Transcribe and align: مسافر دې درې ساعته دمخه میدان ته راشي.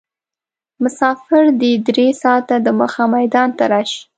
مسافر 0.83 1.43
دې 1.61 1.73
درې 1.87 2.07
ساعته 2.21 2.55
دمخه 2.65 3.03
میدان 3.15 3.49
ته 3.57 3.63
راشي. 3.71 4.01